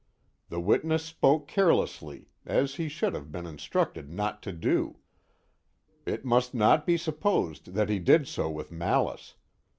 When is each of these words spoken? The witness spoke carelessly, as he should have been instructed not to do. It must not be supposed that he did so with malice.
The 0.49 0.59
witness 0.59 1.05
spoke 1.05 1.47
carelessly, 1.47 2.25
as 2.43 2.73
he 2.73 2.89
should 2.89 3.13
have 3.13 3.31
been 3.31 3.45
instructed 3.45 4.09
not 4.11 4.41
to 4.41 4.51
do. 4.51 4.97
It 6.07 6.25
must 6.25 6.55
not 6.55 6.87
be 6.87 6.97
supposed 6.97 7.73
that 7.75 7.89
he 7.89 7.99
did 7.99 8.27
so 8.27 8.49
with 8.49 8.71
malice. 8.71 9.35